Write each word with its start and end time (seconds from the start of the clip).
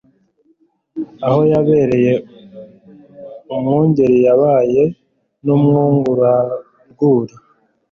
Aho 1.27 1.39
yabereye 1.51 2.13
umwungeri 3.53 4.17
yabaye 4.27 4.83
n' 5.45 5.51
umwungurarwuri 5.55 7.35